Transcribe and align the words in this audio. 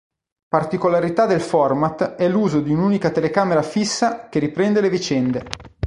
Particolarità 0.47 1.27
del 1.27 1.41
format 1.41 2.15
è 2.15 2.27
l'uso 2.27 2.59
di 2.59 2.71
un'unica 2.71 3.11
telecamera 3.11 3.61
fissa 3.61 4.29
che 4.29 4.39
riprende 4.39 4.81
le 4.81 4.89
vicende. 4.89 5.43